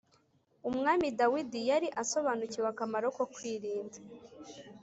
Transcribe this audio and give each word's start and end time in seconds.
Umwami 0.69 1.07
Dawidi 1.19 1.59
yari 1.71 1.87
asobanukiwe 2.01 2.67
akamaro 2.73 3.07
ko 3.17 3.23
kwirinda 3.33 3.97